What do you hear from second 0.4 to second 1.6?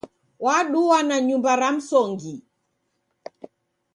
Waduwa na nyumba